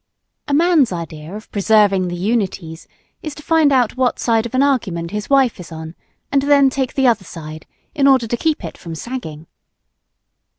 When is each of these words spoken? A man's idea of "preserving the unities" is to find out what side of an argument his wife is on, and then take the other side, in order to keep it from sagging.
A 0.47 0.53
man's 0.55 0.91
idea 0.91 1.31
of 1.35 1.51
"preserving 1.51 2.07
the 2.07 2.15
unities" 2.15 2.87
is 3.21 3.35
to 3.35 3.43
find 3.43 3.71
out 3.71 3.97
what 3.97 4.17
side 4.17 4.47
of 4.47 4.55
an 4.55 4.63
argument 4.63 5.11
his 5.11 5.29
wife 5.29 5.59
is 5.59 5.71
on, 5.71 5.93
and 6.31 6.41
then 6.41 6.71
take 6.71 6.95
the 6.95 7.05
other 7.05 7.23
side, 7.23 7.67
in 7.93 8.07
order 8.07 8.25
to 8.25 8.35
keep 8.35 8.65
it 8.65 8.79
from 8.79 8.95
sagging. 8.95 9.45